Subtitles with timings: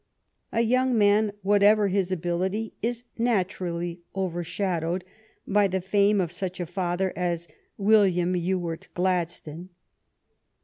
[0.51, 5.03] A young man, whatever his ability, is naturally overshadowed
[5.45, 9.69] by the fame of such a father as William Ewart Gladstone.